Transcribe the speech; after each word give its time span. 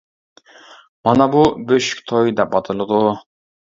مانا 1.09 1.29
بۇ 1.37 1.45
بۆشۈك 1.69 2.05
توي 2.11 2.37
دەپ 2.43 2.61
ئاتىلىدۇ. 2.61 3.09